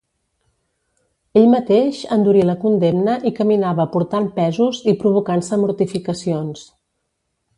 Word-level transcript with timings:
Ell 1.41 1.51
mateix 1.51 1.99
endurí 2.15 2.41
la 2.47 2.55
condemna 2.63 3.13
i 3.31 3.33
caminava 3.41 3.87
portant 3.97 4.27
pesos 4.39 4.81
i 4.93 4.97
provocant-se 5.05 5.63
mortificacions. 5.67 6.65